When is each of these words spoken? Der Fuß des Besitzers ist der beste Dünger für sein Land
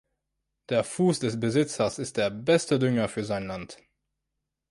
Der 0.69 0.83
Fuß 0.83 1.19
des 1.19 1.39
Besitzers 1.39 1.99
ist 1.99 2.17
der 2.17 2.31
beste 2.31 2.79
Dünger 2.79 3.07
für 3.07 3.23
sein 3.23 3.45
Land 3.45 3.77